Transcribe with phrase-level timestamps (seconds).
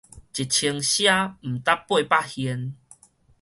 [0.03, 0.15] 一千賒毋值
[2.03, 2.75] 八百現